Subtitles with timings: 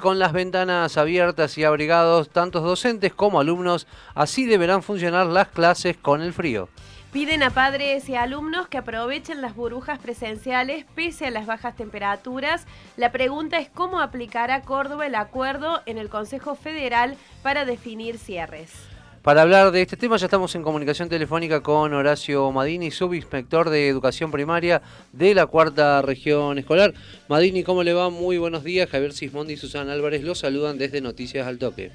[0.00, 5.98] Con las ventanas abiertas y abrigados, tantos docentes como alumnos, así deberán funcionar las clases
[5.98, 6.70] con el frío.
[7.12, 12.64] Piden a padres y alumnos que aprovechen las burbujas presenciales pese a las bajas temperaturas.
[12.96, 18.91] La pregunta es cómo aplicará Córdoba el acuerdo en el Consejo Federal para definir cierres.
[19.22, 23.86] Para hablar de este tema ya estamos en comunicación telefónica con Horacio Madini, subinspector de
[23.86, 24.82] Educación Primaria
[25.12, 26.92] de la Cuarta Región Escolar.
[27.28, 28.10] Madini, ¿cómo le va?
[28.10, 28.90] Muy buenos días.
[28.90, 31.92] Javier Sismondi y Susana Álvarez los saludan desde Noticias al Toque.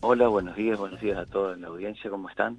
[0.00, 2.56] Hola, buenos días, buenos días a toda la audiencia, ¿cómo están?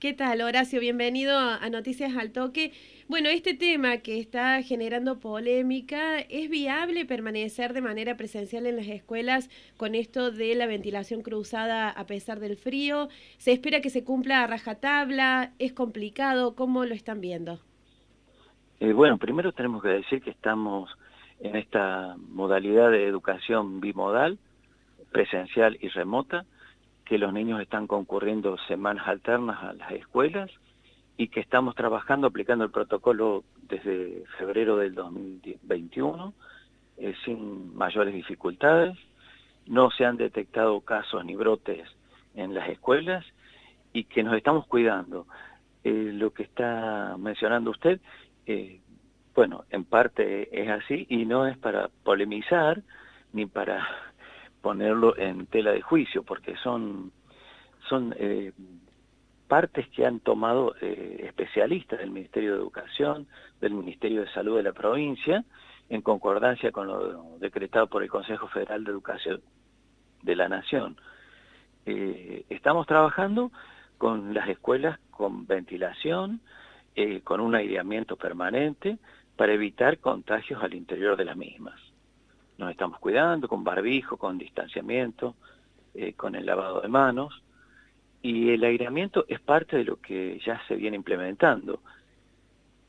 [0.00, 0.78] ¿Qué tal, Horacio?
[0.78, 2.70] Bienvenido a Noticias al Toque.
[3.08, 8.86] Bueno, este tema que está generando polémica, ¿es viable permanecer de manera presencial en las
[8.86, 13.08] escuelas con esto de la ventilación cruzada a pesar del frío?
[13.38, 15.50] ¿Se espera que se cumpla a rajatabla?
[15.58, 16.54] ¿Es complicado?
[16.54, 17.58] ¿Cómo lo están viendo?
[18.78, 20.88] Eh, bueno, primero tenemos que decir que estamos
[21.40, 24.38] en esta modalidad de educación bimodal,
[25.10, 26.46] presencial y remota,
[27.08, 30.50] que los niños están concurriendo semanas alternas a las escuelas
[31.16, 36.34] y que estamos trabajando aplicando el protocolo desde febrero del 2021
[36.98, 38.96] eh, sin mayores dificultades.
[39.66, 41.88] No se han detectado casos ni brotes
[42.34, 43.24] en las escuelas
[43.94, 45.26] y que nos estamos cuidando.
[45.84, 48.00] Eh, lo que está mencionando usted,
[48.46, 48.80] eh,
[49.34, 52.82] bueno, en parte es así y no es para polemizar
[53.32, 53.86] ni para
[54.60, 57.12] ponerlo en tela de juicio, porque son,
[57.88, 58.52] son eh,
[59.46, 63.26] partes que han tomado eh, especialistas del Ministerio de Educación,
[63.60, 65.44] del Ministerio de Salud de la provincia,
[65.88, 69.40] en concordancia con lo decretado por el Consejo Federal de Educación
[70.22, 70.96] de la Nación.
[71.86, 73.50] Eh, estamos trabajando
[73.96, 76.40] con las escuelas con ventilación,
[77.22, 78.98] con un aireamiento permanente,
[79.36, 81.80] para evitar contagios al interior de las mismas
[82.58, 85.36] nos estamos cuidando con barbijo, con distanciamiento,
[85.94, 87.42] eh, con el lavado de manos,
[88.20, 91.80] y el aireamiento es parte de lo que ya se viene implementando.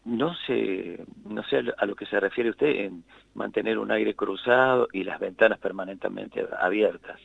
[0.06, 3.04] No sé, no sé a lo que se refiere usted en
[3.36, 7.20] mantener un aire cruzado y las ventanas permanentemente abiertas.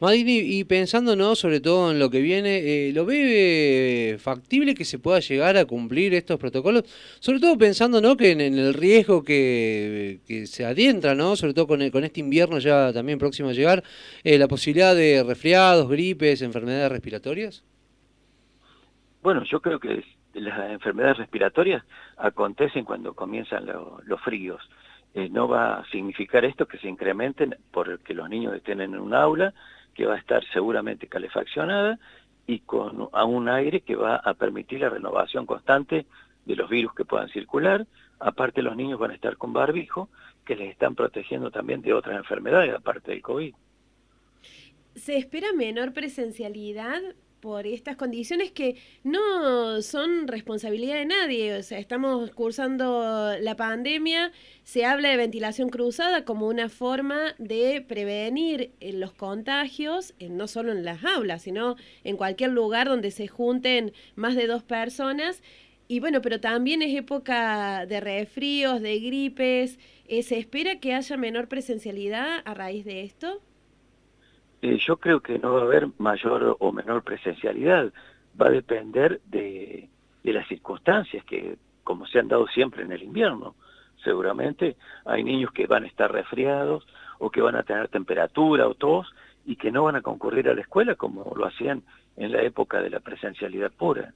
[0.00, 1.34] Madini, y pensando ¿no?
[1.34, 5.56] sobre todo en lo que viene, eh, ¿lo ve eh, factible que se pueda llegar
[5.56, 6.84] a cumplir estos protocolos?
[7.18, 8.16] Sobre todo pensando ¿no?
[8.16, 11.34] que en, el riesgo que, se adentra, ¿no?
[11.34, 13.82] sobre todo con, con este invierno ya también próximo a llegar,
[14.22, 17.64] eh, la posibilidad de resfriados, gripes, enfermedades respiratorias.
[19.20, 20.04] Bueno, yo creo que
[20.34, 21.82] las enfermedades respiratorias
[22.18, 24.62] acontecen cuando comienzan los fríos.
[25.30, 29.52] no va a significar esto que se incrementen porque los niños estén en un aula
[29.98, 31.98] que va a estar seguramente calefaccionada
[32.46, 36.06] y con a un aire que va a permitir la renovación constante
[36.46, 37.84] de los virus que puedan circular.
[38.20, 40.08] Aparte los niños van a estar con barbijo,
[40.46, 43.52] que les están protegiendo también de otras enfermedades, aparte del COVID.
[44.94, 47.00] ¿Se espera menor presencialidad
[47.40, 51.54] por estas condiciones que no son responsabilidad de nadie.
[51.54, 54.32] O sea, estamos cursando la pandemia,
[54.64, 60.48] se habla de ventilación cruzada como una forma de prevenir eh, los contagios, eh, no
[60.48, 65.42] solo en las aulas, sino en cualquier lugar donde se junten más de dos personas.
[65.88, 69.78] Y bueno, pero también es época de resfríos, de gripes.
[70.06, 73.40] Eh, ¿Se espera que haya menor presencialidad a raíz de esto?
[74.60, 77.92] Eh, yo creo que no va a haber mayor o menor presencialidad,
[78.40, 79.88] va a depender de,
[80.24, 83.54] las circunstancias que, como se han dado siempre en el invierno,
[84.04, 86.86] seguramente hay niños que van a estar resfriados
[87.18, 89.06] o que van a tener temperatura o tos
[89.46, 91.82] y que no van a concurrir a la escuela como lo hacían
[92.16, 94.12] en la época de la presencialidad pura.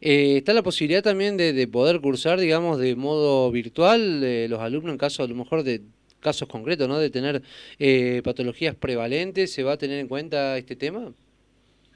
[0.00, 4.92] Eh, ¿Está la posibilidad también de, poder cursar, digamos, de modo virtual eh, los alumnos
[4.92, 5.82] en caso a lo mejor de
[6.26, 6.98] casos concretos, ¿no?
[6.98, 7.40] De tener
[7.78, 11.12] eh, patologías prevalentes, ¿se va a tener en cuenta este tema?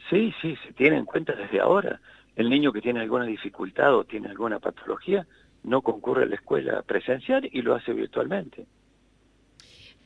[0.09, 2.01] Sí, sí, se tiene en cuenta desde ahora.
[2.37, 5.27] El niño que tiene alguna dificultad o tiene alguna patología
[5.65, 8.67] no concurre a la escuela presencial y lo hace virtualmente.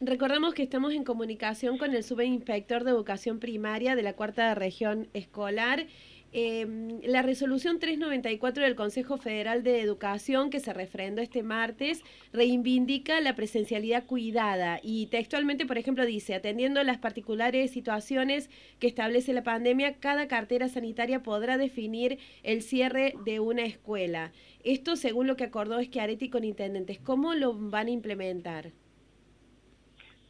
[0.00, 5.06] Recordamos que estamos en comunicación con el subinspector de educación primaria de la cuarta región
[5.12, 5.86] escolar
[6.36, 12.02] Em, la resolución 394 del Consejo Federal de Educación, que se refrendó este martes,
[12.32, 18.50] reivindica la presencialidad cuidada y textualmente, por ejemplo, dice, atendiendo las particulares situaciones
[18.80, 24.32] que establece la pandemia, cada cartera sanitaria podrá definir el cierre de una escuela.
[24.64, 26.98] Esto según lo que acordó Schiaretti con intendentes.
[26.98, 28.72] ¿Cómo lo van a implementar?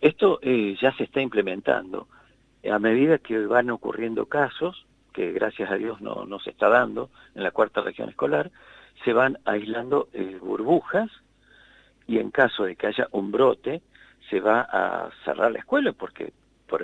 [0.03, 2.09] Esto eh, ya se está implementando.
[2.71, 4.85] A medida que van ocurriendo casos,
[5.15, 8.51] que gracias a Dios no, se está dando en la cuarta región escolar,
[9.05, 11.09] se van aislando eh, burbujas
[12.07, 13.81] y en caso de que haya un brote,
[14.29, 16.33] se va a cerrar la escuela porque
[16.67, 16.83] por,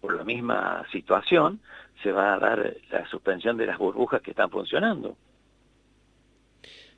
[0.00, 1.60] por la misma situación
[2.02, 5.16] se va a dar la suspensión de las burbujas que están funcionando.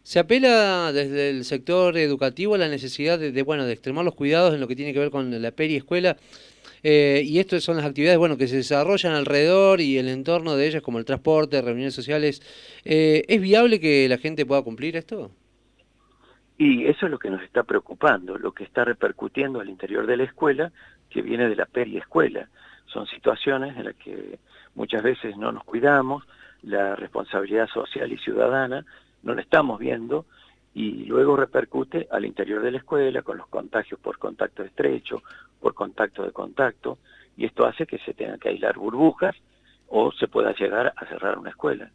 [0.06, 4.55] Se apela desde el sector educativo a la necesidad de, bueno, de extremar los cuidados
[4.55, 6.17] en lo que tiene que ver con la periescuela
[6.85, 10.69] eh, y estas son las actividades bueno, que se desarrollan alrededor y el entorno de
[10.69, 12.41] ellas, como el transporte, reuniones sociales.
[12.85, 15.32] Eh, ¿Es viable que la gente pueda cumplir esto?
[16.56, 20.19] Y eso es lo que nos está preocupando, lo que está repercutiendo al interior de
[20.19, 20.70] la escuela,
[21.11, 22.49] que viene de la periescuela.
[22.87, 24.38] Son situaciones en las que
[24.76, 26.23] muchas veces no nos cuidamos,
[26.62, 28.87] la responsabilidad social y ciudadana
[29.26, 30.25] no la estamos viendo
[30.73, 35.23] y luego repercute al interior de la escuela con los contagios por contacto estrecho,
[35.61, 36.99] por contacto de contacto,
[37.37, 39.34] y esto hace que se tengan que aislar burbujas
[39.88, 41.90] o se pueda llegar a cerrar una escuela.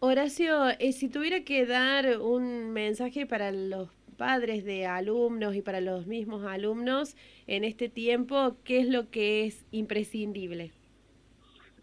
[0.00, 5.80] Horacio, eh, si tuviera que dar un mensaje para los padres de alumnos y para
[5.80, 7.16] los mismos alumnos
[7.46, 10.72] en este tiempo, ¿qué es lo que es imprescindible?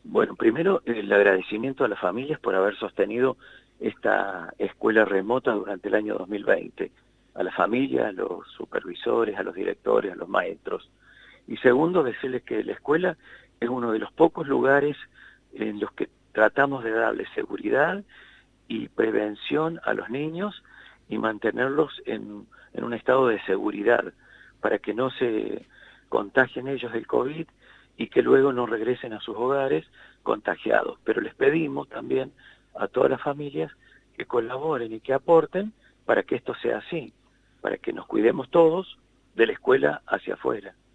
[0.04, 3.38] Bueno, primero el agradecimiento a las familias por haber sostenido
[3.80, 6.92] esta escuela remota durante el año 2020,
[7.36, 10.90] a la familia, a los supervisores, a los directores, a los maestros.
[11.48, 13.18] Y segundo, decirles que la escuela
[13.60, 14.98] es uno de los pocos lugares
[15.54, 18.04] en los que tratamos de darle seguridad
[18.68, 20.64] y prevención a los niños
[21.08, 24.14] y mantenerlos en, en un estado de seguridad
[24.60, 25.66] para que no se
[26.10, 27.48] contagien ellos del COVID
[27.98, 29.86] y que luego no regresen a sus hogares
[30.24, 31.00] contagiados.
[31.04, 32.32] Pero les pedimos también
[32.78, 33.72] a todas las familias
[34.18, 35.74] que colaboren y que aporten
[36.06, 37.14] para que esto sea así,
[37.62, 38.98] para que nos cuidemos todos
[39.36, 40.76] de la escuela hacia afuera.